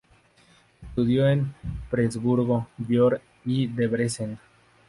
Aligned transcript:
Estudió 0.81 1.29
en 1.29 1.53
Presburgo, 1.91 2.67
Győr 2.79 3.21
y 3.45 3.67
Debrecen. 3.67 4.39